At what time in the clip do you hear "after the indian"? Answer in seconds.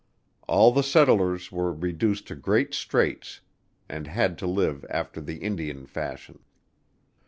4.89-5.85